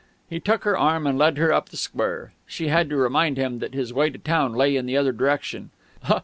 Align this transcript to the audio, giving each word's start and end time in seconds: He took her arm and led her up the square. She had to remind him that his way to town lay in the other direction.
He 0.27 0.39
took 0.39 0.63
her 0.63 0.75
arm 0.75 1.05
and 1.05 1.15
led 1.15 1.37
her 1.37 1.53
up 1.53 1.69
the 1.69 1.77
square. 1.77 2.33
She 2.47 2.69
had 2.69 2.89
to 2.89 2.95
remind 2.97 3.37
him 3.37 3.59
that 3.59 3.75
his 3.75 3.93
way 3.93 4.09
to 4.09 4.17
town 4.17 4.53
lay 4.53 4.75
in 4.75 4.87
the 4.87 4.97
other 4.97 5.11
direction. 5.13 5.69